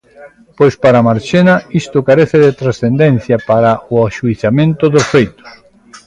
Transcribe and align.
Pois 0.57 0.75
para 0.83 1.05
Marchena 1.07 1.55
isto 1.81 2.05
carece 2.09 2.37
de 2.45 2.51
transcendencia 2.61 3.37
para 3.49 3.71
o 3.93 3.95
axuizamento 4.09 4.83
dos 4.93 5.05
feitos. 5.13 5.49